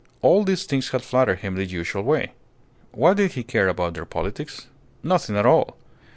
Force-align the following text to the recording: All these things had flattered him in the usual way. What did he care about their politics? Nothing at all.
All 0.23 0.43
these 0.43 0.63
things 0.63 0.89
had 0.89 1.03
flattered 1.03 1.41
him 1.41 1.53
in 1.53 1.59
the 1.59 1.65
usual 1.65 2.01
way. 2.01 2.31
What 2.91 3.17
did 3.17 3.33
he 3.33 3.43
care 3.43 3.67
about 3.67 3.93
their 3.93 4.03
politics? 4.03 4.65
Nothing 5.03 5.37
at 5.37 5.45
all. 5.45 5.77